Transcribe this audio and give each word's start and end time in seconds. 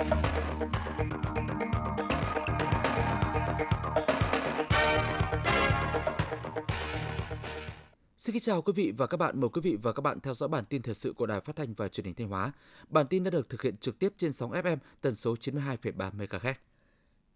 Xin 0.00 0.06
kính 8.32 8.42
chào 8.42 8.62
quý 8.62 8.72
vị 8.76 8.92
và 8.96 9.06
các 9.06 9.16
bạn. 9.16 9.40
Mời 9.40 9.50
quý 9.52 9.60
vị 9.60 9.76
và 9.82 9.92
các 9.92 10.00
bạn 10.00 10.20
theo 10.20 10.34
dõi 10.34 10.48
bản 10.48 10.64
tin 10.64 10.82
thời 10.82 10.94
sự 10.94 11.12
của 11.12 11.26
Đài 11.26 11.40
Phát 11.40 11.56
thanh 11.56 11.74
và 11.74 11.88
Truyền 11.88 12.04
hình 12.04 12.14
Thanh 12.14 12.28
Hóa. 12.28 12.52
Bản 12.88 13.06
tin 13.06 13.24
đã 13.24 13.30
được 13.30 13.48
thực 13.48 13.62
hiện 13.62 13.76
trực 13.76 13.98
tiếp 13.98 14.12
trên 14.16 14.32
sóng 14.32 14.50
FM 14.50 14.76
tần 15.00 15.14
số 15.14 15.34
92,3 15.34 16.10
MHz. 16.18 16.54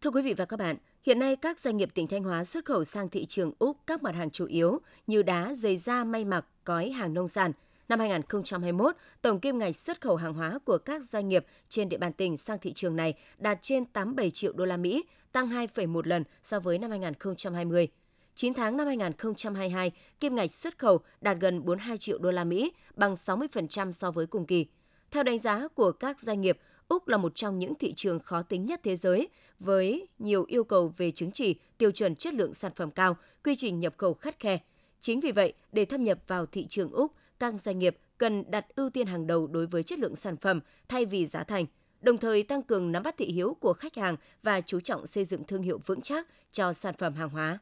Thưa 0.00 0.10
quý 0.10 0.22
vị 0.22 0.34
và 0.34 0.44
các 0.44 0.56
bạn, 0.56 0.76
hiện 1.02 1.18
nay 1.18 1.36
các 1.36 1.58
doanh 1.58 1.76
nghiệp 1.76 1.88
tỉnh 1.94 2.06
Thanh 2.06 2.24
Hóa 2.24 2.44
xuất 2.44 2.64
khẩu 2.64 2.84
sang 2.84 3.08
thị 3.08 3.26
trường 3.26 3.52
Úc 3.58 3.76
các 3.86 4.02
mặt 4.02 4.14
hàng 4.14 4.30
chủ 4.30 4.46
yếu 4.46 4.80
như 5.06 5.22
đá, 5.22 5.54
giày 5.54 5.76
da, 5.76 6.04
may 6.04 6.24
mặc, 6.24 6.46
cói, 6.64 6.90
hàng 6.90 7.14
nông 7.14 7.28
sản. 7.28 7.52
Năm 7.88 7.98
2021, 8.00 8.96
tổng 9.22 9.40
kim 9.40 9.58
ngạch 9.58 9.76
xuất 9.76 10.00
khẩu 10.00 10.16
hàng 10.16 10.34
hóa 10.34 10.58
của 10.64 10.78
các 10.78 11.04
doanh 11.04 11.28
nghiệp 11.28 11.46
trên 11.68 11.88
địa 11.88 11.98
bàn 11.98 12.12
tỉnh 12.12 12.36
sang 12.36 12.58
thị 12.58 12.72
trường 12.72 12.96
này 12.96 13.14
đạt 13.38 13.58
trên 13.62 13.84
87 13.84 14.30
triệu 14.30 14.52
đô 14.52 14.64
la 14.64 14.76
Mỹ, 14.76 15.04
tăng 15.32 15.48
2,1 15.48 16.02
lần 16.04 16.24
so 16.42 16.60
với 16.60 16.78
năm 16.78 16.90
2020. 16.90 17.88
9 18.34 18.54
tháng 18.54 18.76
năm 18.76 18.86
2022, 18.86 19.92
kim 20.20 20.34
ngạch 20.34 20.52
xuất 20.52 20.78
khẩu 20.78 21.00
đạt 21.20 21.36
gần 21.40 21.64
42 21.64 21.98
triệu 21.98 22.18
đô 22.18 22.30
la 22.30 22.44
Mỹ, 22.44 22.72
bằng 22.96 23.14
60% 23.14 23.92
so 23.92 24.10
với 24.10 24.26
cùng 24.26 24.46
kỳ. 24.46 24.66
Theo 25.10 25.22
đánh 25.22 25.38
giá 25.38 25.68
của 25.68 25.92
các 25.92 26.20
doanh 26.20 26.40
nghiệp, 26.40 26.58
Úc 26.88 27.08
là 27.08 27.16
một 27.16 27.32
trong 27.34 27.58
những 27.58 27.74
thị 27.74 27.92
trường 27.96 28.20
khó 28.20 28.42
tính 28.42 28.66
nhất 28.66 28.80
thế 28.82 28.96
giới 28.96 29.28
với 29.58 30.08
nhiều 30.18 30.44
yêu 30.48 30.64
cầu 30.64 30.92
về 30.96 31.10
chứng 31.10 31.32
chỉ, 31.32 31.56
tiêu 31.78 31.90
chuẩn 31.90 32.16
chất 32.16 32.34
lượng 32.34 32.54
sản 32.54 32.72
phẩm 32.76 32.90
cao, 32.90 33.16
quy 33.44 33.56
trình 33.56 33.80
nhập 33.80 33.94
khẩu 33.96 34.14
khắt 34.14 34.40
khe. 34.40 34.58
Chính 35.00 35.20
vì 35.20 35.32
vậy, 35.32 35.52
để 35.72 35.84
thâm 35.84 36.04
nhập 36.04 36.18
vào 36.26 36.46
thị 36.46 36.66
trường 36.68 36.90
Úc, 36.90 37.12
các 37.38 37.54
doanh 37.60 37.78
nghiệp 37.78 37.96
cần 38.18 38.50
đặt 38.50 38.66
ưu 38.76 38.90
tiên 38.90 39.06
hàng 39.06 39.26
đầu 39.26 39.46
đối 39.46 39.66
với 39.66 39.82
chất 39.82 39.98
lượng 39.98 40.16
sản 40.16 40.36
phẩm 40.36 40.60
thay 40.88 41.06
vì 41.06 41.26
giá 41.26 41.44
thành, 41.44 41.66
đồng 42.00 42.18
thời 42.18 42.42
tăng 42.42 42.62
cường 42.62 42.92
nắm 42.92 43.02
bắt 43.02 43.14
thị 43.18 43.26
hiếu 43.26 43.56
của 43.60 43.72
khách 43.72 43.96
hàng 43.96 44.16
và 44.42 44.60
chú 44.60 44.80
trọng 44.80 45.06
xây 45.06 45.24
dựng 45.24 45.44
thương 45.44 45.62
hiệu 45.62 45.80
vững 45.86 46.00
chắc 46.00 46.28
cho 46.52 46.72
sản 46.72 46.94
phẩm 46.98 47.14
hàng 47.14 47.28
hóa. 47.28 47.58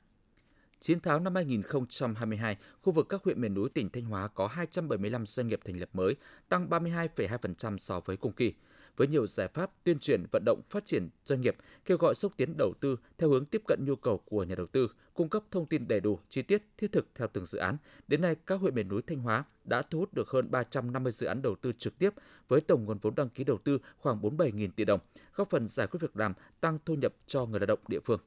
9 0.81 1.01
tháng 1.01 1.25
năm 1.25 1.35
2022, 1.35 2.57
khu 2.83 2.93
vực 2.93 3.07
các 3.09 3.23
huyện 3.25 3.41
miền 3.41 3.55
núi 3.55 3.69
tỉnh 3.69 3.91
Thanh 3.91 4.05
Hóa 4.05 4.29
có 4.29 4.47
275 4.47 5.27
doanh 5.27 5.49
nghiệp 5.49 5.61
thành 5.65 5.81
lập 5.81 5.89
mới, 5.93 6.15
tăng 6.49 6.69
32,2% 6.69 7.79
so 7.79 8.01
với 8.01 8.17
cùng 8.17 8.33
kỳ. 8.33 8.53
Với 8.97 9.09
nhiều 9.09 9.27
giải 9.27 9.49
pháp 9.49 9.71
tuyên 9.85 9.99
truyền, 9.99 10.25
vận 10.33 10.43
động, 10.47 10.61
phát 10.71 10.87
triển 10.87 11.09
doanh 11.25 11.41
nghiệp, 11.41 11.57
kêu 11.85 11.99
gọi 11.99 12.15
xúc 12.15 12.33
tiến 12.37 12.57
đầu 12.57 12.75
tư 12.81 12.97
theo 13.19 13.31
hướng 13.31 13.45
tiếp 13.45 13.63
cận 13.69 13.85
nhu 13.85 13.97
cầu 13.97 14.19
của 14.19 14.45
nhà 14.45 14.55
đầu 14.55 14.67
tư, 14.67 14.89
cung 15.15 15.29
cấp 15.29 15.43
thông 15.51 15.67
tin 15.67 15.89
đầy 15.89 16.01
đủ, 16.01 16.19
chi 16.29 16.43
tiết, 16.43 16.63
thiết 16.77 16.93
thực 16.93 17.07
theo 17.15 17.29
từng 17.33 17.47
dự 17.47 17.59
án. 17.59 17.77
Đến 18.09 18.21
nay, 18.21 18.37
các 18.47 18.61
huyện 18.61 18.75
miền 18.75 18.89
núi 18.89 19.03
Thanh 19.03 19.19
Hóa 19.19 19.45
đã 19.65 19.83
thu 19.83 19.99
hút 19.99 20.15
được 20.15 20.29
hơn 20.29 20.51
350 20.51 21.13
dự 21.13 21.27
án 21.27 21.43
đầu 21.43 21.55
tư 21.55 21.73
trực 21.79 21.99
tiếp 21.99 22.11
với 22.49 22.61
tổng 22.61 22.85
nguồn 22.85 22.99
vốn 22.99 23.15
đăng 23.15 23.29
ký 23.29 23.45
đầu 23.45 23.59
tư 23.65 23.79
khoảng 23.99 24.21
47.000 24.21 24.69
tỷ 24.77 24.85
đồng, 24.85 25.01
góp 25.35 25.51
phần 25.51 25.67
giải 25.67 25.87
quyết 25.87 26.01
việc 26.01 26.17
làm, 26.17 26.35
tăng 26.61 26.79
thu 26.85 26.95
nhập 26.95 27.13
cho 27.27 27.47
người 27.47 27.61
lao 27.61 27.67
động 27.67 27.79
địa 27.89 28.01
phương. 28.05 28.21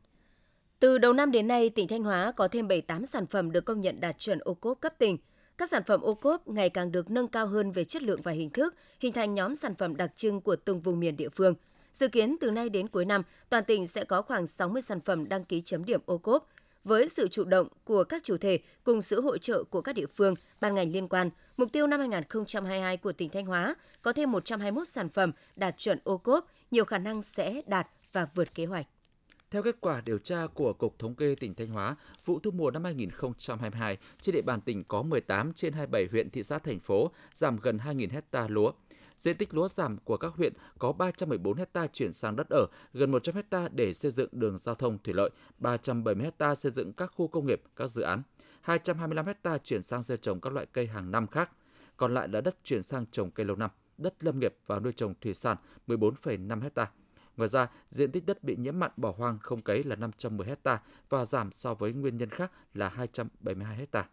Từ 0.79 0.97
đầu 0.97 1.13
năm 1.13 1.31
đến 1.31 1.47
nay, 1.47 1.69
tỉnh 1.69 1.87
Thanh 1.87 2.03
Hóa 2.03 2.31
có 2.35 2.47
thêm 2.47 2.67
78 2.67 3.05
sản 3.05 3.27
phẩm 3.27 3.51
được 3.51 3.65
công 3.65 3.81
nhận 3.81 3.99
đạt 3.99 4.19
chuẩn 4.19 4.39
ô 4.39 4.53
cốp 4.53 4.79
cấp 4.79 4.93
tỉnh. 4.97 5.17
Các 5.57 5.69
sản 5.69 5.83
phẩm 5.83 6.01
ô 6.01 6.13
cốp 6.13 6.47
ngày 6.47 6.69
càng 6.69 6.91
được 6.91 7.11
nâng 7.11 7.27
cao 7.27 7.47
hơn 7.47 7.71
về 7.71 7.85
chất 7.85 8.03
lượng 8.03 8.21
và 8.21 8.31
hình 8.31 8.49
thức, 8.49 8.75
hình 8.99 9.13
thành 9.13 9.33
nhóm 9.33 9.55
sản 9.55 9.75
phẩm 9.75 9.95
đặc 9.97 10.11
trưng 10.15 10.41
của 10.41 10.55
từng 10.55 10.81
vùng 10.81 10.99
miền 10.99 11.17
địa 11.17 11.29
phương. 11.29 11.55
Dự 11.93 12.07
kiến 12.07 12.35
từ 12.41 12.51
nay 12.51 12.69
đến 12.69 12.87
cuối 12.87 13.05
năm, 13.05 13.21
toàn 13.49 13.63
tỉnh 13.63 13.87
sẽ 13.87 14.03
có 14.03 14.21
khoảng 14.21 14.47
60 14.47 14.81
sản 14.81 15.01
phẩm 15.01 15.29
đăng 15.29 15.45
ký 15.45 15.61
chấm 15.61 15.85
điểm 15.85 16.01
ô 16.05 16.17
cốp. 16.17 16.47
Với 16.83 17.09
sự 17.09 17.27
chủ 17.27 17.43
động 17.43 17.67
của 17.83 18.03
các 18.03 18.23
chủ 18.23 18.37
thể 18.37 18.59
cùng 18.83 19.01
sự 19.01 19.21
hỗ 19.21 19.37
trợ 19.37 19.63
của 19.63 19.81
các 19.81 19.95
địa 19.95 20.05
phương, 20.15 20.35
ban 20.61 20.75
ngành 20.75 20.91
liên 20.91 21.07
quan, 21.07 21.29
mục 21.57 21.71
tiêu 21.71 21.87
năm 21.87 21.99
2022 21.99 22.97
của 22.97 23.11
tỉnh 23.11 23.29
Thanh 23.29 23.45
Hóa 23.45 23.75
có 24.01 24.13
thêm 24.13 24.31
121 24.31 24.87
sản 24.87 25.09
phẩm 25.09 25.31
đạt 25.55 25.75
chuẩn 25.77 25.99
ô 26.03 26.17
cốp, 26.17 26.45
nhiều 26.71 26.85
khả 26.85 26.97
năng 26.97 27.21
sẽ 27.21 27.61
đạt 27.67 27.87
và 28.11 28.27
vượt 28.35 28.55
kế 28.55 28.65
hoạch. 28.65 28.85
Theo 29.51 29.63
kết 29.63 29.75
quả 29.81 30.01
điều 30.01 30.17
tra 30.17 30.47
của 30.53 30.73
Cục 30.73 30.99
Thống 30.99 31.15
kê 31.15 31.35
tỉnh 31.35 31.55
Thanh 31.55 31.69
Hóa, 31.69 31.95
vụ 32.25 32.39
thu 32.39 32.51
mùa 32.51 32.71
năm 32.71 32.83
2022, 32.83 33.97
trên 34.21 34.35
địa 34.35 34.41
bàn 34.41 34.61
tỉnh 34.61 34.83
có 34.83 35.01
18 35.01 35.53
trên 35.53 35.73
27 35.73 36.07
huyện, 36.11 36.29
thị 36.29 36.43
xã, 36.43 36.59
thành 36.59 36.79
phố, 36.79 37.11
giảm 37.33 37.57
gần 37.61 37.77
2.000 37.77 38.09
hecta 38.11 38.47
lúa. 38.47 38.71
Diện 39.15 39.37
tích 39.37 39.53
lúa 39.53 39.67
giảm 39.67 39.97
của 39.97 40.17
các 40.17 40.33
huyện 40.33 40.53
có 40.79 40.91
314 40.91 41.57
hecta 41.57 41.87
chuyển 41.87 42.13
sang 42.13 42.35
đất 42.35 42.47
ở, 42.49 42.65
gần 42.93 43.11
100 43.11 43.35
hecta 43.35 43.69
để 43.71 43.93
xây 43.93 44.11
dựng 44.11 44.29
đường 44.31 44.57
giao 44.57 44.75
thông 44.75 44.97
thủy 45.03 45.13
lợi, 45.13 45.29
370 45.57 46.23
hecta 46.25 46.55
xây 46.55 46.71
dựng 46.71 46.93
các 46.93 47.11
khu 47.15 47.27
công 47.27 47.45
nghiệp, 47.45 47.61
các 47.75 47.87
dự 47.87 48.01
án, 48.01 48.21
225 48.61 49.25
hecta 49.25 49.57
chuyển 49.57 49.81
sang 49.81 50.03
gieo 50.03 50.17
trồng 50.17 50.41
các 50.41 50.53
loại 50.53 50.65
cây 50.73 50.87
hàng 50.87 51.11
năm 51.11 51.27
khác. 51.27 51.51
Còn 51.97 52.13
lại 52.13 52.27
là 52.27 52.41
đất 52.41 52.55
chuyển 52.63 52.83
sang 52.83 53.05
trồng 53.11 53.31
cây 53.31 53.45
lâu 53.45 53.55
năm, 53.55 53.71
đất 53.97 54.23
lâm 54.23 54.39
nghiệp 54.39 54.55
và 54.65 54.79
nuôi 54.79 54.93
trồng 54.93 55.13
thủy 55.21 55.33
sản 55.33 55.57
14,5 55.87 56.61
hecta 56.61 56.87
Ngoài 57.37 57.49
ra, 57.49 57.67
diện 57.89 58.11
tích 58.11 58.25
đất 58.25 58.43
bị 58.43 58.55
nhiễm 58.55 58.79
mặn 58.79 58.91
bỏ 58.97 59.13
hoang 59.17 59.39
không 59.39 59.61
cấy 59.61 59.83
là 59.83 59.95
510 59.95 60.47
ha 60.65 60.81
và 61.09 61.25
giảm 61.25 61.51
so 61.51 61.73
với 61.73 61.93
nguyên 61.93 62.17
nhân 62.17 62.29
khác 62.29 62.51
là 62.73 62.89
272 62.89 63.87
ha. 63.93 64.05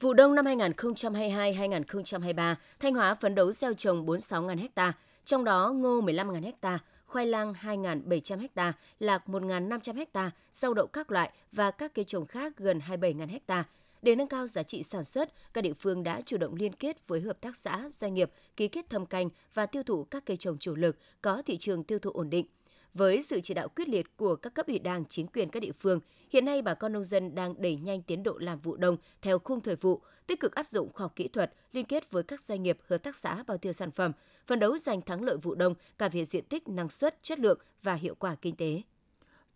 Vụ 0.00 0.14
đông 0.14 0.34
năm 0.34 0.44
2022-2023, 0.44 2.54
Thanh 2.80 2.94
Hóa 2.94 3.14
phấn 3.14 3.34
đấu 3.34 3.52
gieo 3.52 3.74
trồng 3.74 4.06
46.000 4.06 4.68
ha, 4.76 4.92
trong 5.24 5.44
đó 5.44 5.72
ngô 5.72 6.00
15.000 6.00 6.52
ha, 6.62 6.78
khoai 7.06 7.26
lang 7.26 7.52
2.700 7.52 8.48
ha, 8.56 8.72
lạc 8.98 9.22
1.500 9.26 10.04
ha, 10.14 10.30
rau 10.52 10.74
đậu 10.74 10.86
các 10.86 11.10
loại 11.10 11.30
và 11.52 11.70
các 11.70 11.94
cây 11.94 12.04
trồng 12.04 12.26
khác 12.26 12.52
gần 12.56 12.80
27.000 12.88 13.28
hecta. 13.28 13.64
Để 14.02 14.14
nâng 14.16 14.28
cao 14.28 14.46
giá 14.46 14.62
trị 14.62 14.82
sản 14.82 15.04
xuất, 15.04 15.32
các 15.54 15.60
địa 15.60 15.72
phương 15.72 16.02
đã 16.02 16.20
chủ 16.26 16.36
động 16.36 16.54
liên 16.54 16.72
kết 16.72 17.08
với 17.08 17.20
hợp 17.20 17.40
tác 17.40 17.56
xã, 17.56 17.88
doanh 17.90 18.14
nghiệp, 18.14 18.30
ký 18.56 18.68
kết 18.68 18.90
thâm 18.90 19.06
canh 19.06 19.28
và 19.54 19.66
tiêu 19.66 19.82
thụ 19.82 20.04
các 20.04 20.26
cây 20.26 20.36
trồng 20.36 20.58
chủ 20.58 20.74
lực 20.74 20.96
có 21.22 21.42
thị 21.46 21.56
trường 21.56 21.84
tiêu 21.84 21.98
thụ 21.98 22.10
ổn 22.10 22.30
định. 22.30 22.46
Với 22.94 23.22
sự 23.22 23.40
chỉ 23.40 23.54
đạo 23.54 23.68
quyết 23.68 23.88
liệt 23.88 24.16
của 24.16 24.36
các 24.36 24.54
cấp 24.54 24.66
ủy 24.66 24.78
đảng, 24.78 25.04
chính 25.04 25.26
quyền 25.26 25.48
các 25.48 25.60
địa 25.60 25.72
phương, 25.80 26.00
hiện 26.30 26.44
nay 26.44 26.62
bà 26.62 26.74
con 26.74 26.92
nông 26.92 27.04
dân 27.04 27.34
đang 27.34 27.62
đẩy 27.62 27.76
nhanh 27.76 28.02
tiến 28.02 28.22
độ 28.22 28.38
làm 28.38 28.60
vụ 28.60 28.76
đông 28.76 28.96
theo 29.22 29.38
khung 29.38 29.60
thời 29.60 29.76
vụ, 29.76 30.00
tích 30.26 30.40
cực 30.40 30.54
áp 30.54 30.66
dụng 30.66 30.92
khoa 30.92 31.04
học 31.04 31.12
kỹ 31.16 31.28
thuật, 31.28 31.52
liên 31.72 31.84
kết 31.84 32.10
với 32.10 32.22
các 32.22 32.40
doanh 32.40 32.62
nghiệp, 32.62 32.78
hợp 32.88 32.98
tác 32.98 33.16
xã 33.16 33.42
bao 33.46 33.58
tiêu 33.58 33.72
sản 33.72 33.90
phẩm, 33.90 34.12
phấn 34.46 34.58
đấu 34.58 34.78
giành 34.78 35.02
thắng 35.02 35.22
lợi 35.22 35.36
vụ 35.36 35.54
đông 35.54 35.74
cả 35.98 36.08
về 36.08 36.24
diện 36.24 36.44
tích, 36.44 36.68
năng 36.68 36.88
suất, 36.88 37.22
chất 37.22 37.38
lượng 37.38 37.58
và 37.82 37.94
hiệu 37.94 38.14
quả 38.14 38.34
kinh 38.34 38.56
tế. 38.56 38.82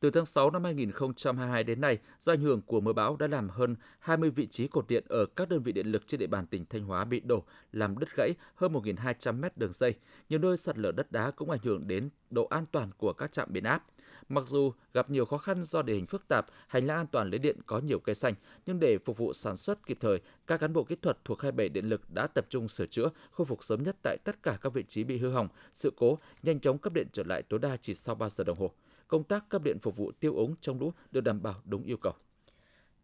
Từ 0.01 0.11
tháng 0.11 0.27
6 0.27 0.51
năm 0.51 0.65
2022 0.65 1.65
đến 1.65 1.81
nay, 1.81 1.99
do 2.19 2.33
ảnh 2.33 2.41
hưởng 2.41 2.63
của 2.63 2.81
mưa 2.81 2.93
bão 2.93 3.17
đã 3.17 3.27
làm 3.27 3.49
hơn 3.49 3.77
20 3.99 4.31
vị 4.31 4.47
trí 4.47 4.69
cột 4.69 4.89
điện 4.89 5.05
ở 5.09 5.27
các 5.27 5.49
đơn 5.49 5.63
vị 5.63 5.73
điện 5.73 5.87
lực 5.87 6.07
trên 6.07 6.21
địa 6.21 6.27
bàn 6.27 6.47
tỉnh 6.47 6.65
Thanh 6.71 6.85
Hóa 6.85 7.05
bị 7.05 7.21
đổ, 7.21 7.45
làm 7.73 7.99
đứt 7.99 8.09
gãy 8.17 8.35
hơn 8.55 8.73
1.200 8.73 9.41
mét 9.41 9.57
đường 9.57 9.73
dây. 9.73 9.95
Nhiều 10.29 10.39
nơi 10.39 10.57
sạt 10.57 10.79
lở 10.79 10.93
đất 10.93 11.13
đá 11.13 11.31
cũng 11.31 11.51
ảnh 11.51 11.61
hưởng 11.63 11.89
đến 11.89 12.11
độ 12.31 12.47
an 12.47 12.65
toàn 12.73 12.91
của 12.99 13.13
các 13.13 13.33
trạm 13.33 13.49
biến 13.53 13.65
áp. 13.65 13.85
Mặc 14.29 14.45
dù 14.47 14.73
gặp 14.95 15.11
nhiều 15.11 15.25
khó 15.25 15.39
khăn 15.39 15.65
do 15.65 15.83
địa 15.83 15.95
hình 15.95 16.07
phức 16.07 16.29
tạp, 16.29 16.47
hành 16.69 16.87
lang 16.87 16.97
an 16.97 17.07
toàn 17.07 17.31
lưới 17.31 17.39
điện 17.39 17.57
có 17.67 17.79
nhiều 17.79 17.99
cây 17.99 18.15
xanh, 18.15 18.35
nhưng 18.67 18.81
để 18.81 18.99
phục 18.99 19.19
vụ 19.19 19.33
sản 19.33 19.57
xuất 19.57 19.87
kịp 19.87 19.99
thời, 20.01 20.21
các 20.47 20.61
cán 20.61 20.73
bộ 20.73 20.85
kỹ 20.85 20.97
thuật 21.03 21.25
thuộc 21.25 21.43
hai 21.43 21.53
bể 21.53 21.69
điện 21.69 21.89
lực 21.89 22.11
đã 22.11 22.27
tập 22.27 22.47
trung 22.49 22.69
sửa 22.69 22.87
chữa, 22.87 23.09
khôi 23.31 23.45
phục 23.45 23.65
sớm 23.65 23.83
nhất 23.83 23.97
tại 24.03 24.17
tất 24.25 24.43
cả 24.43 24.59
các 24.61 24.73
vị 24.73 24.85
trí 24.89 25.05
bị 25.05 25.19
hư 25.19 25.31
hỏng, 25.31 25.49
sự 25.73 25.93
cố, 25.97 26.19
nhanh 26.43 26.61
chóng 26.61 26.79
cấp 26.79 26.93
điện 26.93 27.07
trở 27.13 27.23
lại 27.27 27.43
tối 27.43 27.61
đa 27.61 27.77
chỉ 27.77 27.95
sau 27.95 28.15
3 28.15 28.29
giờ 28.29 28.45
đồng 28.45 28.59
hồ 28.59 28.73
công 29.09 29.25
tác 29.25 29.49
cấp 29.49 29.63
điện 29.63 29.79
phục 29.79 29.97
vụ 29.97 30.13
tiêu 30.21 30.37
ống 30.37 30.55
trong 30.61 30.81
lũ 30.81 30.93
được 31.11 31.21
đảm 31.21 31.43
bảo 31.43 31.55
đúng 31.65 31.85
yêu 31.85 31.97
cầu. 31.97 32.13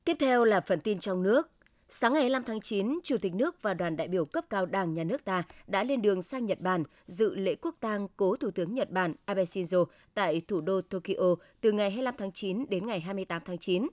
Tiếp 0.05 0.17
theo 0.21 0.45
là 0.45 0.61
phần 0.61 0.81
tin 0.81 1.01
trong 1.01 1.23
nước. 1.23 1.51
Sáng 1.89 2.13
ngày 2.13 2.23
25 2.23 2.45
tháng 2.45 2.61
9, 2.61 2.99
Chủ 3.03 3.17
tịch 3.19 3.35
nước 3.35 3.63
và 3.63 3.75
đoàn 3.75 3.97
đại 3.97 4.09
biểu 4.09 4.25
cấp 4.25 4.45
cao 4.51 4.67
Đảng 4.67 4.95
nhà 4.95 5.05
nước 5.05 5.25
ta 5.25 5.43
đã 5.67 5.85
lên 5.85 6.03
đường 6.03 6.23
sang 6.23 6.47
Nhật 6.47 6.61
Bản 6.61 6.85
dự 7.07 7.35
lễ 7.35 7.55
quốc 7.55 7.77
tang 7.81 8.09
cố 8.17 8.37
Thủ 8.37 8.51
tướng 8.51 8.75
Nhật 8.75 8.91
Bản 8.91 9.15
Abe 9.25 9.45
Shinzo 9.45 9.85
tại 10.15 10.43
thủ 10.49 10.61
đô 10.61 10.81
Tokyo 10.81 11.35
từ 11.61 11.73
ngày 11.73 11.91
25 11.91 12.15
tháng 12.19 12.33
9 12.33 12.65
đến 12.69 12.87
ngày 12.87 13.01
28 13.01 13.43
tháng 13.45 13.59
9. 13.59 13.87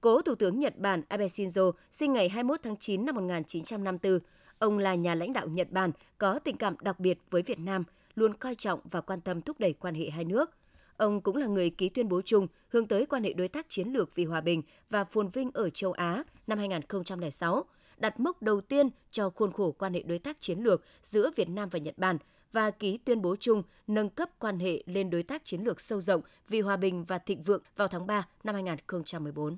Cố 0.00 0.22
Thủ 0.22 0.34
tướng 0.34 0.58
Nhật 0.58 0.78
Bản 0.78 1.02
Abe 1.08 1.26
Shinzo 1.26 1.72
sinh 1.90 2.12
ngày 2.12 2.28
21 2.28 2.60
tháng 2.62 2.76
9 2.76 3.06
năm 3.06 3.14
1954. 3.14 4.18
Ông 4.58 4.78
là 4.78 4.94
nhà 4.94 5.14
lãnh 5.14 5.32
đạo 5.32 5.48
Nhật 5.48 5.70
Bản 5.70 5.90
có 6.18 6.38
tình 6.38 6.56
cảm 6.56 6.76
đặc 6.80 7.00
biệt 7.00 7.18
với 7.30 7.42
Việt 7.42 7.58
Nam, 7.58 7.84
luôn 8.14 8.34
coi 8.34 8.54
trọng 8.54 8.80
và 8.90 9.00
quan 9.00 9.20
tâm 9.20 9.42
thúc 9.42 9.60
đẩy 9.60 9.72
quan 9.72 9.94
hệ 9.94 10.10
hai 10.10 10.24
nước– 10.24 10.50
Ông 10.96 11.20
cũng 11.20 11.36
là 11.36 11.46
người 11.46 11.70
ký 11.70 11.88
tuyên 11.88 12.08
bố 12.08 12.22
chung 12.22 12.46
hướng 12.68 12.86
tới 12.86 13.06
quan 13.06 13.24
hệ 13.24 13.32
đối 13.32 13.48
tác 13.48 13.68
chiến 13.68 13.88
lược 13.88 14.14
vì 14.14 14.24
hòa 14.24 14.40
bình 14.40 14.62
và 14.90 15.04
phồn 15.04 15.28
vinh 15.28 15.50
ở 15.54 15.70
châu 15.70 15.92
Á 15.92 16.24
năm 16.46 16.58
2006, 16.58 17.64
đặt 17.96 18.20
mốc 18.20 18.42
đầu 18.42 18.60
tiên 18.60 18.88
cho 19.10 19.30
khuôn 19.30 19.52
khổ 19.52 19.72
quan 19.72 19.94
hệ 19.94 20.02
đối 20.02 20.18
tác 20.18 20.40
chiến 20.40 20.58
lược 20.58 20.82
giữa 21.02 21.30
Việt 21.36 21.48
Nam 21.48 21.68
và 21.68 21.78
Nhật 21.78 21.98
Bản 21.98 22.18
và 22.52 22.70
ký 22.70 22.98
tuyên 22.98 23.22
bố 23.22 23.36
chung 23.40 23.62
nâng 23.86 24.10
cấp 24.10 24.30
quan 24.38 24.58
hệ 24.58 24.82
lên 24.86 25.10
đối 25.10 25.22
tác 25.22 25.44
chiến 25.44 25.62
lược 25.62 25.80
sâu 25.80 26.00
rộng 26.00 26.20
vì 26.48 26.60
hòa 26.60 26.76
bình 26.76 27.04
và 27.04 27.18
thịnh 27.18 27.42
vượng 27.42 27.62
vào 27.76 27.88
tháng 27.88 28.06
3 28.06 28.28
năm 28.44 28.54
2014. 28.54 29.56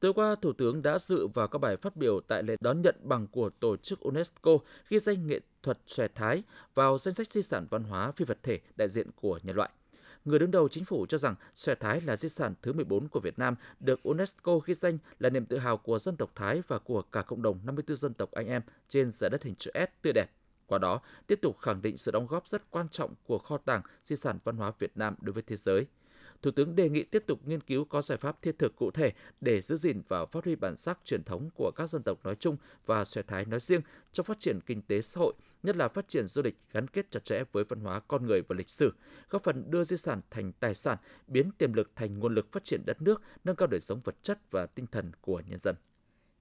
Tối 0.00 0.12
qua, 0.12 0.36
Thủ 0.42 0.52
tướng 0.52 0.82
đã 0.82 0.98
dự 0.98 1.26
và 1.26 1.46
có 1.46 1.58
bài 1.58 1.76
phát 1.76 1.96
biểu 1.96 2.20
tại 2.28 2.42
lễ 2.42 2.56
đón 2.60 2.82
nhận 2.82 2.96
bằng 3.02 3.26
của 3.26 3.50
Tổ 3.60 3.76
chức 3.76 4.00
UNESCO 4.00 4.58
ghi 4.88 4.98
danh 4.98 5.26
nghệ 5.26 5.40
thuật 5.62 5.78
xòe 5.86 6.08
thái 6.08 6.42
vào 6.74 6.98
danh 6.98 7.14
sách 7.14 7.32
di 7.32 7.42
sản 7.42 7.66
văn 7.70 7.84
hóa 7.84 8.12
phi 8.12 8.24
vật 8.24 8.38
thể 8.42 8.60
đại 8.76 8.88
diện 8.88 9.10
của 9.20 9.38
nhân 9.42 9.56
loại. 9.56 9.70
Người 10.28 10.38
đứng 10.38 10.50
đầu 10.50 10.68
chính 10.68 10.84
phủ 10.84 11.06
cho 11.06 11.18
rằng 11.18 11.34
xòe 11.54 11.74
Thái 11.74 12.00
là 12.00 12.16
di 12.16 12.28
sản 12.28 12.54
thứ 12.62 12.72
14 12.72 13.08
của 13.08 13.20
Việt 13.20 13.38
Nam, 13.38 13.54
được 13.80 14.02
UNESCO 14.02 14.58
ghi 14.58 14.74
danh 14.74 14.98
là 15.18 15.30
niềm 15.30 15.46
tự 15.46 15.58
hào 15.58 15.76
của 15.76 15.98
dân 15.98 16.16
tộc 16.16 16.30
Thái 16.34 16.62
và 16.68 16.78
của 16.78 17.02
cả 17.02 17.22
cộng 17.22 17.42
đồng 17.42 17.58
54 17.64 17.96
dân 17.96 18.14
tộc 18.14 18.30
anh 18.30 18.46
em 18.46 18.62
trên 18.88 19.10
giải 19.10 19.30
đất 19.30 19.42
hình 19.42 19.54
chữ 19.54 19.70
S 19.74 20.02
tươi 20.02 20.12
đẹp. 20.12 20.30
Qua 20.66 20.78
đó, 20.78 21.00
tiếp 21.26 21.38
tục 21.42 21.58
khẳng 21.58 21.82
định 21.82 21.98
sự 21.98 22.10
đóng 22.10 22.26
góp 22.26 22.48
rất 22.48 22.70
quan 22.70 22.88
trọng 22.88 23.14
của 23.24 23.38
kho 23.38 23.58
tàng 23.58 23.82
di 24.02 24.16
sản 24.16 24.38
văn 24.44 24.56
hóa 24.56 24.72
Việt 24.78 24.92
Nam 24.94 25.14
đối 25.20 25.32
với 25.32 25.42
thế 25.42 25.56
giới. 25.56 25.86
Thủ 26.42 26.50
tướng 26.50 26.76
đề 26.76 26.88
nghị 26.88 27.02
tiếp 27.02 27.24
tục 27.26 27.40
nghiên 27.44 27.60
cứu 27.60 27.84
có 27.84 28.02
giải 28.02 28.18
pháp 28.18 28.42
thiết 28.42 28.58
thực 28.58 28.76
cụ 28.76 28.90
thể 28.90 29.12
để 29.40 29.60
giữ 29.60 29.76
gìn 29.76 30.02
và 30.08 30.26
phát 30.26 30.44
huy 30.44 30.56
bản 30.56 30.76
sắc 30.76 30.98
truyền 31.04 31.24
thống 31.24 31.50
của 31.54 31.70
các 31.76 31.90
dân 31.90 32.02
tộc 32.02 32.18
nói 32.24 32.34
chung 32.34 32.56
và 32.86 33.04
xòe 33.04 33.22
Thái 33.22 33.44
nói 33.44 33.60
riêng 33.60 33.80
trong 34.12 34.26
phát 34.26 34.40
triển 34.40 34.60
kinh 34.66 34.82
tế 34.82 35.02
xã 35.02 35.18
hội, 35.18 35.34
nhất 35.62 35.76
là 35.76 35.88
phát 35.88 36.08
triển 36.08 36.26
du 36.26 36.42
lịch 36.42 36.56
gắn 36.72 36.88
kết 36.88 37.10
chặt 37.10 37.24
chẽ 37.24 37.42
với 37.52 37.64
văn 37.64 37.80
hóa 37.80 38.00
con 38.00 38.26
người 38.26 38.42
và 38.48 38.54
lịch 38.58 38.70
sử, 38.70 38.92
góp 39.30 39.42
phần 39.42 39.70
đưa 39.70 39.84
di 39.84 39.96
sản 39.96 40.20
thành 40.30 40.52
tài 40.52 40.74
sản, 40.74 40.98
biến 41.26 41.50
tiềm 41.58 41.72
lực 41.72 41.90
thành 41.96 42.18
nguồn 42.18 42.34
lực 42.34 42.52
phát 42.52 42.64
triển 42.64 42.82
đất 42.86 43.02
nước, 43.02 43.22
nâng 43.44 43.56
cao 43.56 43.66
đời 43.66 43.80
sống 43.80 44.00
vật 44.04 44.14
chất 44.22 44.38
và 44.50 44.66
tinh 44.66 44.86
thần 44.86 45.12
của 45.20 45.42
nhân 45.48 45.58
dân. 45.58 45.76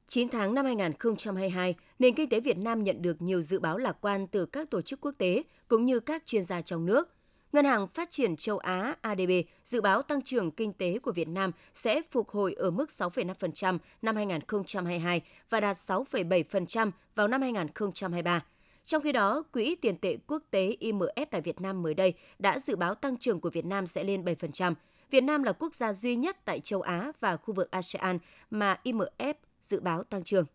9 0.08 0.30
tháng 0.30 0.54
năm 0.54 0.66
2022, 0.66 1.76
nền 2.00 2.16
kinh 2.16 2.30
tế 2.30 2.40
Việt 2.40 2.58
Nam 2.58 2.84
nhận 2.84 3.02
được 3.02 3.22
nhiều 3.22 3.42
dự 3.42 3.60
báo 3.60 3.78
lạc 3.78 3.98
quan 4.02 4.28
từ 4.28 4.46
các 4.46 4.70
tổ 4.70 4.82
chức 4.82 5.02
quốc 5.02 5.14
tế 5.18 5.44
cũng 5.68 5.86
như 5.86 6.00
các 6.00 6.26
chuyên 6.26 6.44
gia 6.44 6.62
trong 6.62 6.86
nước. 6.86 7.10
Ngân 7.52 7.66
hàng 7.66 7.88
Phát 7.88 8.12
triển 8.12 8.36
châu 8.36 8.58
Á 8.58 8.96
ADB 9.02 9.32
dự 9.64 9.82
báo 9.82 10.02
tăng 10.02 10.22
trưởng 10.22 10.52
kinh 10.52 10.74
tế 10.74 11.00
của 11.00 11.12
Việt 11.12 11.28
Nam 11.28 11.52
sẽ 11.74 12.02
phục 12.12 12.30
hồi 12.30 12.54
ở 12.54 12.72
mức 12.72 12.90
6,5% 12.98 13.78
năm 14.02 14.16
2022 14.16 15.22
và 15.50 15.60
đạt 15.60 15.76
6,7% 15.76 16.92
vào 17.16 17.28
năm 17.28 17.42
2023. 17.42 18.44
Trong 18.88 19.04
khi 19.04 19.12
đó, 19.12 19.44
Quỹ 19.54 19.76
tiền 19.76 19.98
tệ 19.98 20.18
quốc 20.28 20.44
tế 20.52 20.78
IMF 20.80 21.26
tại 21.32 21.42
Việt 21.42 21.62
Nam 21.62 21.84
mới 21.84 21.94
đây 21.94 22.14
đã 22.40 22.60
dự 22.60 22.76
báo 22.76 22.96
tăng 22.96 23.18
trưởng 23.18 23.40
của 23.40 23.50
Việt 23.50 23.66
Nam 23.66 23.88
sẽ 23.88 24.04
lên 24.04 24.24
7%. 24.24 24.74
Việt 25.12 25.22
Nam 25.22 25.44
là 25.44 25.52
quốc 25.54 25.74
gia 25.74 25.94
duy 25.94 26.16
nhất 26.16 26.38
tại 26.46 26.60
châu 26.60 26.82
Á 26.82 27.12
và 27.20 27.38
khu 27.38 27.54
vực 27.54 27.72
ASEAN 27.72 28.20
mà 28.52 28.78
IMF 28.84 29.34
dự 29.62 29.80
báo 29.80 30.04
tăng 30.04 30.24
trưởng. 30.24 30.46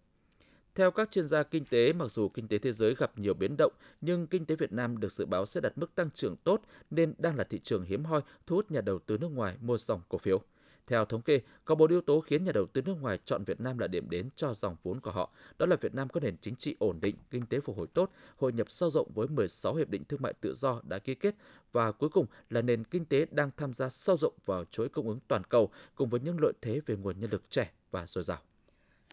Theo 0.75 0.91
các 0.91 1.11
chuyên 1.11 1.29
gia 1.29 1.43
kinh 1.43 1.65
tế, 1.65 1.93
mặc 1.93 2.11
dù 2.11 2.29
kinh 2.29 2.49
tế 2.49 2.59
thế 2.59 2.73
giới 2.73 2.95
gặp 2.95 3.19
nhiều 3.19 3.35
biến 3.35 3.57
động, 3.57 3.73
nhưng 4.01 4.27
kinh 4.27 4.47
tế 4.47 4.57
Việt 4.57 4.73
Nam 4.73 5.01
được 5.01 5.13
dự 5.13 5.27
báo 5.27 5.47
sẽ 5.47 5.61
đạt 5.61 5.79
mức 5.79 5.95
tăng 5.95 6.11
trưởng 6.11 6.37
tốt 6.37 6.63
nên 6.91 7.15
đang 7.19 7.37
là 7.37 7.45
thị 7.45 7.61
trường 7.63 7.85
hiếm 7.85 8.05
hoi 8.05 8.21
thu 8.47 8.57
hút 8.57 8.71
nhà 8.71 8.81
đầu 8.81 8.99
tư 8.99 9.19
nước 9.19 9.29
ngoài 9.29 9.57
mua 9.61 9.79
dòng 9.79 10.01
cổ 10.09 10.19
phiếu. 10.19 10.43
Theo 10.87 11.05
thống 11.05 11.23
kê, 11.23 11.41
có 11.65 11.75
bốn 11.75 11.91
yếu 11.91 12.01
tố 12.01 12.21
khiến 12.21 12.45
nhà 12.45 12.53
đầu 12.53 12.67
tư 12.67 12.83
nước 12.83 12.95
ngoài 13.01 13.19
chọn 13.25 13.45
Việt 13.45 13.61
Nam 13.61 13.79
là 13.79 13.87
điểm 13.87 14.11
đến 14.11 14.29
cho 14.37 14.55
dòng 14.55 14.77
vốn 14.83 15.01
của 15.01 15.11
họ. 15.11 15.31
Đó 15.59 15.67
là 15.67 15.77
Việt 15.77 15.95
Nam 15.95 16.09
có 16.09 16.21
nền 16.21 16.37
chính 16.41 16.57
trị 16.57 16.77
ổn 16.79 17.01
định, 17.01 17.17
kinh 17.31 17.47
tế 17.47 17.61
phục 17.61 17.77
hồi 17.77 17.87
tốt, 17.95 18.11
hội 18.37 18.53
nhập 18.53 18.71
sâu 18.71 18.91
rộng 18.91 19.13
với 19.15 19.29
16 19.29 19.75
hiệp 19.75 19.89
định 19.89 20.05
thương 20.05 20.23
mại 20.23 20.33
tự 20.33 20.55
do 20.55 20.81
đã 20.85 20.99
ký 20.99 21.15
kết 21.15 21.35
và 21.73 21.93
cuối 21.93 22.09
cùng 22.09 22.27
là 22.51 22.63
nền 22.63 22.85
kinh 22.85 23.05
tế 23.05 23.27
đang 23.31 23.51
tham 23.57 23.73
gia 23.73 23.89
sâu 23.89 24.17
rộng 24.17 24.35
vào 24.47 24.65
chuỗi 24.65 24.89
cung 24.89 25.09
ứng 25.09 25.19
toàn 25.29 25.45
cầu 25.45 25.71
cùng 25.95 26.09
với 26.09 26.21
những 26.21 26.41
lợi 26.41 26.53
thế 26.63 26.81
về 26.87 26.97
nguồn 26.97 27.21
nhân 27.21 27.31
lực 27.31 27.51
trẻ 27.51 27.73
và 27.91 28.07
dồi 28.07 28.25
dào. 28.25 28.39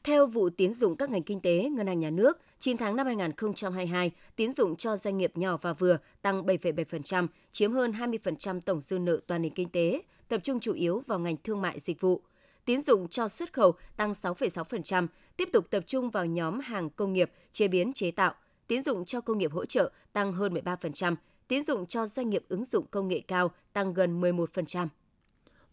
Theo 0.04 0.28
vụ 0.28 0.50
tín 0.50 0.74
dụng 0.74 0.96
các 0.96 1.10
ngành 1.10 1.24
kinh 1.24 1.40
tế, 1.40 1.70
Ngân 1.70 1.88
hàng 1.88 2.00
Nhà 2.00 2.10
nước, 2.10 2.38
9 2.60 2.78
tháng 2.78 2.96
năm 2.96 3.06
2022, 3.06 4.12
tín 4.36 4.52
dụng 4.54 4.76
cho 4.76 4.98
doanh 4.98 5.18
nghiệp 5.18 5.38
nhỏ 5.38 5.58
và 5.62 5.74
vừa 5.74 5.98
tăng 6.22 6.44
7,7%, 6.44 7.28
chiếm 7.52 7.72
hơn 7.72 7.92
20% 7.92 8.62
tổng 8.62 8.82
dư 8.82 9.00
nợ 9.00 9.20
toàn 9.28 9.42
nền 9.42 9.54
kinh 9.54 9.70
tế, 9.70 10.02
tập 10.28 10.40
trung 10.44 10.60
chủ 10.60 10.74
yếu 10.74 11.04
vào 11.08 11.20
ngành 11.20 11.38
thương 11.44 11.62
mại 11.62 11.80
dịch 11.80 12.02
vụ. 12.02 12.22
Tín 12.66 12.82
dụng 12.82 13.08
cho 13.08 13.28
xuất 13.28 13.54
khẩu 13.54 13.74
tăng 13.98 14.12
6,6%, 14.12 15.08
tiếp 15.38 15.50
tục 15.54 15.70
tập 15.70 15.84
trung 15.88 16.10
vào 16.10 16.26
nhóm 16.26 16.60
hàng 16.60 16.90
công 16.90 17.14
nghiệp, 17.14 17.32
chế 17.52 17.68
biến 17.68 17.94
chế 17.94 18.12
tạo. 18.12 18.34
Tín 18.68 18.82
dụng 18.82 19.06
cho 19.06 19.22
công 19.22 19.38
nghiệp 19.38 19.52
hỗ 19.52 19.66
trợ 19.66 19.92
tăng 20.14 20.34
hơn 20.34 20.54
13%, 20.54 21.16
tín 21.48 21.64
dụng 21.64 21.86
cho 21.86 22.08
doanh 22.08 22.30
nghiệp 22.30 22.44
ứng 22.50 22.66
dụng 22.66 22.86
công 22.92 23.08
nghệ 23.08 23.22
cao 23.28 23.52
tăng 23.74 23.94
gần 23.94 24.22
11%. 24.22 24.88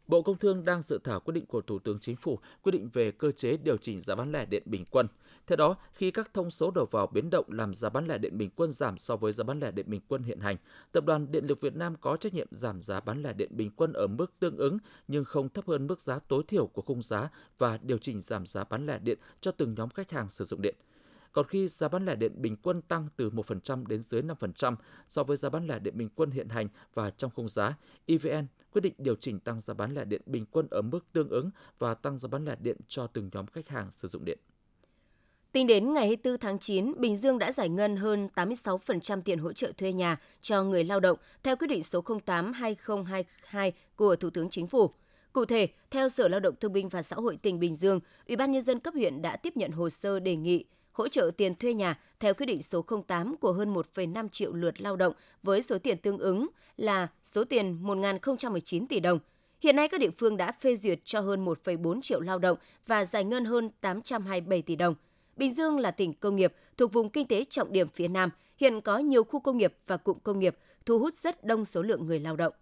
Bộ 0.09 0.23
Công 0.23 0.39
Thương 0.39 0.65
đang 0.65 0.83
dự 0.83 0.99
thảo 1.05 1.21
quyết 1.21 1.33
định 1.33 1.47
của 1.47 1.61
Thủ 1.61 1.79
tướng 1.79 1.99
Chính 2.01 2.17
phủ 2.17 2.39
quy 2.63 2.73
định 2.73 2.89
về 2.93 3.11
cơ 3.11 3.33
chế 3.33 3.57
điều 3.57 3.77
chỉnh 3.77 4.01
giá 4.01 4.15
bán 4.15 4.33
lẻ 4.33 4.45
điện 4.45 4.63
bình 4.67 4.85
quân. 4.91 5.09
Theo 5.47 5.57
đó, 5.57 5.77
khi 5.93 6.11
các 6.11 6.35
thông 6.35 6.51
số 6.51 6.71
đầu 6.71 6.87
vào 6.91 7.07
biến 7.07 7.31
động 7.31 7.45
làm 7.49 7.75
giá 7.75 7.89
bán 7.89 8.07
lẻ 8.07 8.19
điện 8.19 8.39
bình 8.39 8.51
quân 8.57 8.73
giảm 8.73 8.99
so 8.99 9.17
với 9.17 9.33
giá 9.33 9.45
bán 9.45 9.61
lẻ 9.61 9.71
điện 9.71 9.87
bình 9.89 10.01
quân 10.09 10.23
hiện 10.23 10.41
hành, 10.41 10.57
Tập 10.93 11.05
đoàn 11.05 11.33
Điện 11.33 11.47
lực 11.47 11.61
Việt 11.61 11.77
Nam 11.77 11.97
có 12.01 12.17
trách 12.17 12.35
nhiệm 12.35 12.49
giảm 12.51 12.83
giá 12.83 13.01
bán 13.01 13.23
lẻ 13.23 13.33
điện 13.33 13.51
bình 13.57 13.71
quân 13.77 13.93
ở 13.93 14.07
mức 14.07 14.33
tương 14.39 14.57
ứng 14.57 14.79
nhưng 15.09 15.25
không 15.25 15.49
thấp 15.49 15.67
hơn 15.67 15.87
mức 15.87 16.01
giá 16.01 16.19
tối 16.19 16.43
thiểu 16.49 16.67
của 16.67 16.83
khung 16.83 17.03
giá 17.03 17.29
và 17.59 17.79
điều 17.83 17.99
chỉnh 17.99 18.23
giảm 18.23 18.47
giá 18.47 18.65
bán 18.65 18.87
lẻ 18.87 18.99
điện 18.99 19.19
cho 19.41 19.51
từng 19.51 19.75
nhóm 19.75 19.91
khách 19.91 20.11
hàng 20.11 20.31
sử 20.31 20.45
dụng 20.45 20.63
điện. 20.63 20.75
Còn 21.33 21.47
khi 21.47 21.69
giá 21.69 21.89
bán 21.89 22.07
lẻ 22.07 22.15
điện 22.15 22.33
bình 22.37 22.57
quân 22.63 22.83
tăng 22.83 23.09
từ 23.17 23.31
1% 23.31 23.87
đến 23.87 24.03
dưới 24.03 24.23
5% 24.23 24.75
so 25.09 25.23
với 25.23 25.37
giá 25.37 25.49
bán 25.49 25.67
lẻ 25.67 25.79
điện 25.79 25.97
bình 25.97 26.09
quân 26.15 26.31
hiện 26.31 26.49
hành 26.49 26.69
và 26.95 27.11
trong 27.11 27.31
khung 27.35 27.49
giá, 27.49 27.77
EVN 28.07 28.47
quyết 28.77 28.83
định 28.83 28.95
điều 28.99 29.15
chỉnh 29.15 29.41
tăng 29.41 29.61
giá 29.61 29.75
bán 29.75 29.95
lẻ 29.95 30.05
điện 30.05 30.23
bình 30.27 30.45
quân 30.51 30.67
ở 30.71 30.83
mức 30.83 31.13
tương 31.13 31.29
ứng 31.29 31.51
và 31.79 31.95
tăng 31.95 32.19
giá 32.19 32.29
bán 32.29 32.45
lẻ 32.45 32.57
điện 32.61 32.77
cho 32.89 33.07
từng 33.07 33.31
nhóm 33.33 33.47
khách 33.47 33.69
hàng 33.69 33.93
sử 33.93 34.09
dụng 34.09 34.25
điện. 34.25 34.39
Tính 35.53 35.67
đến 35.67 35.95
ngày 35.95 36.07
24 36.07 36.39
tháng 36.39 36.59
9, 36.59 36.93
Bình 36.99 37.17
Dương 37.17 37.39
đã 37.39 37.53
giải 37.53 37.69
ngân 37.69 37.97
hơn 37.97 38.29
86% 38.35 39.23
tiền 39.23 39.39
hỗ 39.39 39.53
trợ 39.53 39.73
thuê 39.79 39.93
nhà 39.93 40.17
cho 40.41 40.63
người 40.63 40.85
lao 40.85 41.01
động 41.01 41.19
theo 41.43 41.57
quyết 41.57 41.69
định 41.69 41.83
số 41.83 42.03
08-2022 42.03 43.71
của 43.97 44.17
Thủ 44.17 44.31
tướng 44.31 44.51
Chính 44.51 44.67
phủ. 44.67 44.91
Cụ 45.33 45.45
thể, 45.45 45.69
theo 45.91 46.09
Sở 46.09 46.29
Lao 46.29 46.41
động 46.41 46.55
Thương 46.61 46.73
binh 46.73 46.89
và 46.89 47.03
Xã 47.03 47.17
hội 47.17 47.37
tỉnh 47.37 47.61
Bình 47.61 47.77
Dương, 47.77 48.01
Ủy 48.27 48.37
ban 48.37 48.53
nhân 48.53 48.63
dân 48.63 48.81
cấp 48.81 48.95
huyện 48.95 49.23
đã 49.23 49.37
tiếp 49.37 49.57
nhận 49.57 49.71
hồ 49.71 49.91
sơ 49.91 50.21
đề 50.21 50.37
nghị 50.37 50.65
hỗ 50.97 51.09
trợ 51.09 51.31
tiền 51.37 51.55
thuê 51.55 51.75
nhà 51.75 52.01
theo 52.21 52.35
quyết 52.35 52.47
định 52.47 52.63
số 52.63 52.85
08 53.07 53.37
của 53.37 53.53
hơn 53.53 53.75
1,5 53.75 54.29
triệu 54.29 54.53
lượt 54.53 54.81
lao 54.81 54.97
động 54.97 55.15
với 55.43 55.63
số 55.63 55.79
tiền 55.79 55.99
tương 55.99 56.19
ứng 56.19 56.49
là 56.77 57.09
số 57.23 57.45
tiền 57.45 57.83
1.019 57.83 58.87
tỷ 58.89 59.01
đồng. 59.01 59.19
Hiện 59.61 59.77
nay 59.77 59.89
các 59.89 60.01
địa 60.01 60.11
phương 60.11 60.37
đã 60.37 60.53
phê 60.53 60.77
duyệt 60.77 61.01
cho 61.05 61.21
hơn 61.21 61.45
1,4 61.45 62.01
triệu 62.01 62.21
lao 62.21 62.39
động 62.39 62.59
và 62.87 63.05
giải 63.05 63.25
ngân 63.25 63.45
hơn 63.45 63.71
827 63.81 64.63
tỷ 64.63 64.77
đồng. 64.77 64.95
Bình 65.37 65.53
Dương 65.53 65.79
là 65.79 65.91
tỉnh 65.91 66.15
công 66.15 66.37
nghiệp 66.37 66.53
thuộc 66.77 66.93
vùng 66.93 67.11
kinh 67.11 67.27
tế 67.27 67.45
trọng 67.45 67.73
điểm 67.73 67.89
phía 67.95 68.09
Nam, 68.09 68.31
hiện 68.59 68.81
có 68.81 68.99
nhiều 68.99 69.25
khu 69.25 69.41
công 69.41 69.59
nghiệp 69.59 69.75
và 69.87 69.97
cụm 69.97 70.19
công 70.23 70.39
nghiệp 70.39 70.57
thu 70.87 70.99
hút 70.99 71.15
rất 71.15 71.45
đông 71.45 71.65
số 71.65 71.83
lượng 71.83 72.07
người 72.07 72.21
lao 72.21 72.37
động. 72.37 72.53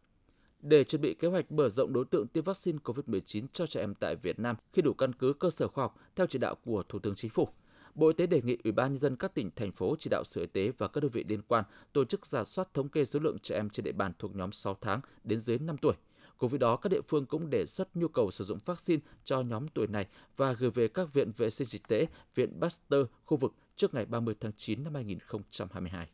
Để 0.60 0.84
chuẩn 0.84 1.02
bị 1.02 1.14
kế 1.14 1.28
hoạch 1.28 1.52
mở 1.52 1.68
rộng 1.68 1.92
đối 1.92 2.04
tượng 2.04 2.26
tiêm 2.26 2.44
vaccine 2.44 2.78
COVID-19 2.84 3.46
cho 3.52 3.66
trẻ 3.66 3.80
em 3.80 3.94
tại 3.94 4.16
Việt 4.16 4.38
Nam 4.38 4.56
khi 4.72 4.82
đủ 4.82 4.92
căn 4.92 5.12
cứ 5.12 5.32
cơ 5.32 5.50
sở 5.50 5.68
khoa 5.68 5.84
học 5.84 5.96
theo 6.16 6.26
chỉ 6.26 6.38
đạo 6.38 6.54
của 6.64 6.82
Thủ 6.88 6.98
tướng 6.98 7.14
Chính 7.14 7.30
phủ, 7.30 7.48
Bộ 7.94 8.06
Y 8.06 8.12
tế 8.12 8.26
đề 8.26 8.42
nghị 8.44 8.56
Ủy 8.64 8.72
ban 8.72 8.92
nhân 8.92 9.00
dân 9.00 9.16
các 9.16 9.34
tỉnh 9.34 9.50
thành 9.56 9.72
phố 9.72 9.96
chỉ 9.98 10.10
đạo 10.10 10.24
Sở 10.24 10.40
Y 10.40 10.46
tế 10.46 10.72
và 10.78 10.88
các 10.88 11.02
đơn 11.02 11.10
vị 11.10 11.24
liên 11.28 11.42
quan 11.48 11.64
tổ 11.92 12.04
chức 12.04 12.26
giả 12.26 12.44
soát 12.44 12.74
thống 12.74 12.88
kê 12.88 13.04
số 13.04 13.18
lượng 13.18 13.38
trẻ 13.38 13.54
em 13.54 13.70
trên 13.70 13.84
địa 13.84 13.92
bàn 13.92 14.12
thuộc 14.18 14.36
nhóm 14.36 14.52
6 14.52 14.76
tháng 14.80 15.00
đến 15.24 15.40
dưới 15.40 15.58
5 15.58 15.78
tuổi. 15.78 15.94
Cùng 16.38 16.50
với 16.50 16.58
đó, 16.58 16.76
các 16.76 16.88
địa 16.88 17.00
phương 17.08 17.26
cũng 17.26 17.50
đề 17.50 17.66
xuất 17.66 17.96
nhu 17.96 18.08
cầu 18.08 18.30
sử 18.30 18.44
dụng 18.44 18.58
vaccine 18.64 19.02
cho 19.24 19.40
nhóm 19.40 19.68
tuổi 19.68 19.86
này 19.86 20.06
và 20.36 20.52
gửi 20.52 20.70
về 20.70 20.88
các 20.88 21.12
viện 21.12 21.32
vệ 21.36 21.50
sinh 21.50 21.66
dịch 21.66 21.88
tễ, 21.88 22.06
viện 22.34 22.60
Pasteur 22.60 23.06
khu 23.24 23.36
vực 23.36 23.54
trước 23.76 23.94
ngày 23.94 24.06
30 24.06 24.34
tháng 24.40 24.52
9 24.56 24.84
năm 24.84 24.94
2022. 24.94 26.08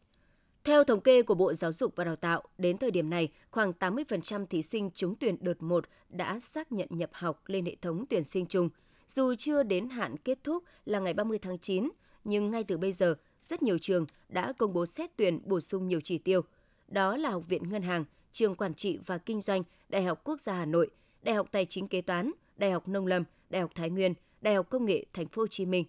Theo 0.64 0.84
thống 0.84 1.00
kê 1.00 1.22
của 1.22 1.34
Bộ 1.34 1.54
Giáo 1.54 1.72
dục 1.72 1.96
và 1.96 2.04
Đào 2.04 2.16
tạo, 2.16 2.42
đến 2.58 2.78
thời 2.78 2.90
điểm 2.90 3.10
này, 3.10 3.28
khoảng 3.50 3.72
80% 3.78 4.46
thí 4.46 4.62
sinh 4.62 4.90
trúng 4.90 5.14
tuyển 5.14 5.36
đợt 5.40 5.62
1 5.62 5.84
đã 6.08 6.38
xác 6.38 6.72
nhận 6.72 6.88
nhập 6.90 7.10
học 7.12 7.42
lên 7.46 7.64
hệ 7.64 7.76
thống 7.82 8.04
tuyển 8.10 8.24
sinh 8.24 8.46
chung. 8.46 8.68
Dù 9.10 9.34
chưa 9.34 9.62
đến 9.62 9.88
hạn 9.88 10.16
kết 10.16 10.38
thúc 10.44 10.64
là 10.84 10.98
ngày 11.00 11.14
30 11.14 11.38
tháng 11.38 11.58
9, 11.58 11.90
nhưng 12.24 12.50
ngay 12.50 12.64
từ 12.64 12.78
bây 12.78 12.92
giờ, 12.92 13.14
rất 13.40 13.62
nhiều 13.62 13.78
trường 13.78 14.06
đã 14.28 14.52
công 14.52 14.72
bố 14.72 14.86
xét 14.86 15.10
tuyển 15.16 15.40
bổ 15.44 15.60
sung 15.60 15.88
nhiều 15.88 16.00
chỉ 16.00 16.18
tiêu. 16.18 16.40
Đó 16.88 17.16
là 17.16 17.30
Học 17.30 17.42
viện 17.48 17.68
Ngân 17.68 17.82
hàng, 17.82 18.04
Trường 18.32 18.54
Quản 18.54 18.74
trị 18.74 18.98
và 19.06 19.18
Kinh 19.18 19.40
doanh, 19.40 19.62
Đại 19.88 20.02
học 20.02 20.20
Quốc 20.24 20.40
gia 20.40 20.52
Hà 20.52 20.66
Nội, 20.66 20.90
Đại 21.22 21.34
học 21.34 21.48
Tài 21.52 21.66
chính 21.66 21.88
Kế 21.88 22.00
toán, 22.00 22.32
Đại 22.56 22.70
học 22.70 22.88
Nông 22.88 23.06
lâm, 23.06 23.24
Đại 23.50 23.62
học 23.62 23.70
Thái 23.74 23.90
Nguyên, 23.90 24.14
Đại 24.40 24.54
học 24.54 24.70
Công 24.70 24.84
nghệ 24.84 25.04
Thành 25.12 25.28
phố 25.28 25.42
Hồ 25.42 25.46
Chí 25.46 25.66
Minh. 25.66 25.84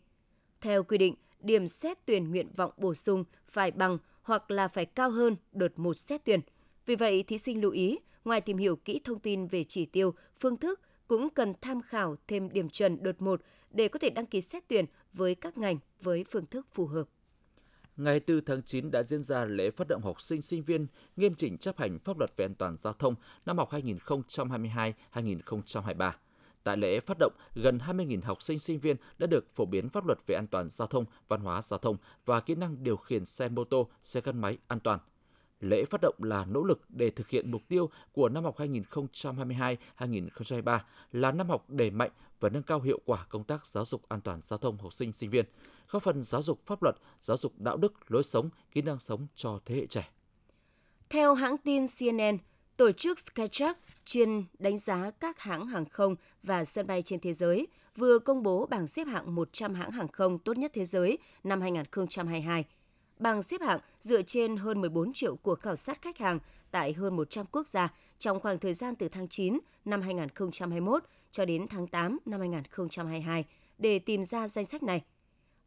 Theo 0.62 0.84
quy 0.84 0.98
định, 0.98 1.16
điểm 1.40 1.68
xét 1.68 1.98
tuyển 2.06 2.30
nguyện 2.32 2.48
vọng 2.56 2.72
bổ 2.78 2.94
sung 2.94 3.24
phải 3.48 3.72
bằng 3.72 3.98
hoặc 4.22 4.52
là 4.52 4.68
phải 4.68 4.86
cao 4.86 5.12
hơn 5.12 5.36
đợt 5.52 5.80
một 5.80 6.00
xét 6.00 6.22
tuyển. 6.26 6.40
Vì 6.86 6.96
vậy, 6.96 7.24
thí 7.24 7.38
sinh 7.38 7.62
lưu 7.62 7.72
ý, 7.72 8.00
ngoài 8.26 8.42
tìm 8.42 8.58
hiểu 8.58 8.76
kỹ 8.76 9.02
thông 9.04 9.20
tin 9.20 9.48
về 9.48 9.64
chỉ 9.64 9.86
tiêu, 9.86 10.14
phương 10.40 10.58
thức 10.58 10.80
cũng 11.12 11.30
cần 11.30 11.54
tham 11.62 11.82
khảo 11.82 12.16
thêm 12.28 12.50
điểm 12.50 12.70
chuẩn 12.70 13.04
đợt 13.04 13.22
1 13.22 13.42
để 13.72 13.88
có 13.88 14.00
thể 14.00 14.10
đăng 14.10 14.26
ký 14.26 14.42
xét 14.42 14.64
tuyển 14.68 14.86
với 15.14 15.36
các 15.36 15.58
ngành 15.58 15.78
với 16.02 16.26
phương 16.32 16.46
thức 16.46 16.68
phù 16.72 16.86
hợp. 16.86 17.08
Ngày 17.98 18.22
4 18.28 18.46
tháng 18.46 18.64
9 18.64 18.92
đã 18.92 19.04
diễn 19.04 19.24
ra 19.24 19.46
lễ 19.46 19.72
phát 19.72 19.88
động 19.88 20.02
học 20.02 20.22
sinh 20.22 20.42
sinh 20.42 20.64
viên 20.64 20.88
nghiêm 21.16 21.36
chỉnh 21.36 21.58
chấp 21.58 21.78
hành 21.78 22.00
pháp 22.00 22.20
luật 22.20 22.32
về 22.38 22.46
an 22.46 22.56
toàn 22.56 22.78
giao 22.78 22.94
thông 22.94 23.16
năm 23.46 23.58
học 23.58 23.70
2022-2023. 23.72 26.12
Tại 26.64 26.78
lễ 26.78 27.00
phát 27.00 27.18
động, 27.20 27.34
gần 27.56 27.78
20.000 27.78 28.22
học 28.24 28.42
sinh 28.42 28.60
sinh 28.60 28.80
viên 28.80 28.98
đã 29.18 29.28
được 29.28 29.56
phổ 29.56 29.66
biến 29.66 29.90
pháp 29.90 30.06
luật 30.06 30.20
về 30.28 30.36
an 30.36 30.48
toàn 30.48 30.70
giao 30.70 30.88
thông, 30.88 31.06
văn 31.28 31.42
hóa 31.42 31.62
giao 31.62 31.78
thông 31.78 31.98
và 32.26 32.40
kỹ 32.40 32.56
năng 32.56 32.84
điều 32.84 32.98
khiển 32.98 33.26
xe 33.26 33.50
mô 33.50 33.64
tô, 33.64 33.90
xe 34.04 34.22
gắn 34.22 34.42
máy 34.42 34.58
an 34.68 34.80
toàn. 34.80 35.00
Lễ 35.62 35.86
phát 35.86 36.02
động 36.02 36.16
là 36.18 36.46
nỗ 36.46 36.64
lực 36.64 36.82
để 36.90 37.10
thực 37.10 37.30
hiện 37.30 37.52
mục 37.52 37.62
tiêu 37.68 37.90
của 38.14 38.30
năm 38.30 38.44
học 38.44 38.58
2022-2023 38.58 40.80
là 41.12 41.32
năm 41.32 41.50
học 41.50 41.70
đẩy 41.70 41.92
mạnh 41.92 42.12
và 42.40 42.50
nâng 42.50 42.64
cao 42.64 42.82
hiệu 42.82 43.00
quả 43.06 43.26
công 43.30 43.44
tác 43.44 43.68
giáo 43.68 43.86
dục 43.86 44.02
an 44.10 44.22
toàn 44.22 44.42
giao 44.42 44.58
thông 44.58 44.78
học 44.78 44.94
sinh 44.94 45.14
sinh 45.14 45.30
viên, 45.30 45.46
góp 45.90 46.04
phần 46.04 46.24
giáo 46.24 46.42
dục 46.42 46.60
pháp 46.66 46.84
luật, 46.84 46.96
giáo 47.20 47.38
dục 47.38 47.60
đạo 47.60 47.78
đức, 47.78 47.94
lối 48.08 48.24
sống, 48.24 48.50
kỹ 48.72 48.82
năng 48.82 49.00
sống 49.00 49.28
cho 49.36 49.60
thế 49.66 49.76
hệ 49.76 49.86
trẻ. 49.86 50.10
Theo 51.10 51.34
hãng 51.34 51.58
tin 51.58 51.86
CNN, 52.00 52.38
tổ 52.78 52.92
chức 52.92 53.20
Skytrack 53.20 53.80
chuyên 54.06 54.44
đánh 54.60 54.78
giá 54.78 55.12
các 55.20 55.40
hãng 55.40 55.68
hàng 55.68 55.86
không 55.86 56.16
và 56.44 56.66
sân 56.66 56.88
bay 56.88 57.02
trên 57.02 57.20
thế 57.20 57.34
giới 57.34 57.68
vừa 57.96 58.20
công 58.20 58.44
bố 58.44 58.66
bảng 58.66 58.88
xếp 58.88 59.08
hạng 59.08 59.36
100 59.36 59.74
hãng 59.74 59.92
hàng 59.92 60.08
không 60.08 60.40
tốt 60.40 60.58
nhất 60.58 60.72
thế 60.74 60.86
giới 60.86 61.18
năm 61.44 61.62
2022 61.62 62.66
bằng 63.22 63.42
xếp 63.42 63.62
hạng 63.62 63.80
dựa 64.00 64.22
trên 64.22 64.58
hơn 64.58 64.82
14 64.82 65.14
triệu 65.14 65.36
cuộc 65.36 65.60
khảo 65.60 65.76
sát 65.76 66.02
khách 66.02 66.18
hàng 66.18 66.40
tại 66.72 66.94
hơn 66.94 67.16
100 67.16 67.46
quốc 67.52 67.68
gia 67.68 67.94
trong 68.20 68.40
khoảng 68.40 68.60
thời 68.60 68.74
gian 68.74 68.96
từ 68.96 69.10
tháng 69.10 69.28
9 69.28 69.60
năm 69.86 70.02
2021 70.02 71.04
cho 71.32 71.46
đến 71.46 71.68
tháng 71.68 71.88
8 71.88 72.18
năm 72.26 72.40
2022 72.40 73.46
để 73.78 74.00
tìm 74.00 74.24
ra 74.24 74.48
danh 74.48 74.66
sách 74.66 74.84
này. 74.84 75.02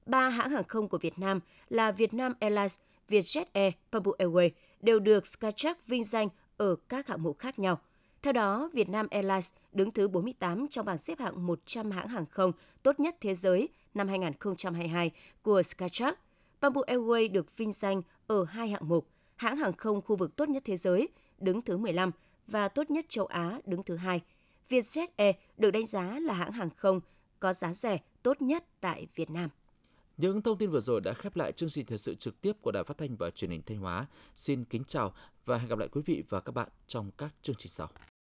Ba 0.07 0.29
hãng 0.29 0.51
hàng 0.51 0.65
không 0.69 0.89
của 0.89 0.99
Việt 0.99 1.19
Nam 1.19 1.41
là 1.69 1.93
Vietnam 1.93 2.33
Airlines, 2.41 2.79
Vietjet 3.09 3.45
Air, 3.53 3.73
Bamboo 3.93 4.13
Airways 4.19 4.51
đều 4.81 4.99
được 4.99 5.27
Skytrack 5.27 5.87
vinh 5.87 6.05
danh 6.05 6.29
ở 6.57 6.77
các 6.89 7.07
hạng 7.09 7.23
mục 7.23 7.39
khác 7.39 7.59
nhau. 7.59 7.81
Theo 8.23 8.33
đó, 8.33 8.71
Vietnam 8.73 9.07
Airlines 9.11 9.53
đứng 9.73 9.91
thứ 9.91 10.09
48 10.09 10.69
trong 10.69 10.87
bảng 10.87 10.99
xếp 10.99 11.19
hạng 11.19 11.47
100 11.47 11.91
hãng 11.91 12.09
hàng 12.09 12.27
không 12.31 12.53
tốt 12.83 13.01
nhất 13.01 13.17
thế 13.21 13.35
giới 13.35 13.69
năm 13.95 14.09
2022 14.09 15.11
của 15.43 15.63
Skytrack. 15.63 16.24
Bamboo 16.64 16.83
Airways 16.87 17.33
được 17.33 17.56
vinh 17.56 17.73
danh 17.73 18.02
ở 18.26 18.44
hai 18.44 18.68
hạng 18.68 18.88
mục, 18.88 19.09
hãng 19.37 19.56
hàng 19.56 19.73
không 19.73 20.02
khu 20.02 20.16
vực 20.16 20.37
tốt 20.37 20.49
nhất 20.49 20.62
thế 20.66 20.76
giới 20.76 21.09
đứng 21.38 21.62
thứ 21.62 21.76
15 21.76 22.11
và 22.47 22.68
tốt 22.68 22.90
nhất 22.90 23.04
châu 23.09 23.26
Á 23.26 23.61
đứng 23.64 23.83
thứ 23.83 23.97
hai. 23.97 24.21
Vietjet 24.68 25.06
Air 25.16 25.37
được 25.56 25.71
đánh 25.71 25.87
giá 25.87 26.18
là 26.21 26.35
hãng 26.35 26.52
hàng 26.52 26.71
không 26.76 27.00
có 27.40 27.52
giá 27.52 27.73
rẻ 27.75 27.99
tốt 28.23 28.42
nhất 28.42 28.64
tại 28.80 29.06
Việt 29.14 29.30
Nam. 29.30 29.50
Những 30.16 30.42
thông 30.42 30.59
tin 30.59 30.71
vừa 30.71 30.80
rồi 30.80 31.00
đã 31.00 31.12
khép 31.12 31.37
lại 31.37 31.52
chương 31.52 31.71
trình 31.71 31.87
thời 31.87 31.99
sự 31.99 32.14
trực 32.14 32.40
tiếp 32.40 32.52
của 32.62 32.71
Đài 32.71 32.85
Phát 32.85 32.99
thanh 32.99 33.16
và 33.16 33.30
Truyền 33.30 33.50
hình 33.50 33.62
Thanh 33.66 33.78
Hóa. 33.78 34.06
Xin 34.37 34.64
kính 34.64 34.85
chào 34.85 35.14
và 35.44 35.59
hẹn 35.59 35.68
gặp 35.68 35.78
lại 35.78 35.88
quý 35.88 36.02
vị 36.06 36.23
và 36.28 36.40
các 36.40 36.52
bạn 36.52 36.68
trong 36.87 37.11
các 37.18 37.35
chương 37.42 37.56
trình 37.59 37.73
sau. 37.73 37.88